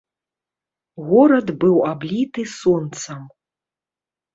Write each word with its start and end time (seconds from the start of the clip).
Горад 1.11 1.47
быў 1.65 1.75
абліты 1.93 2.41
сонцам. 2.59 3.21